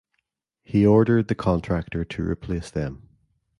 [0.63, 3.07] He ordered the contractor to replace them.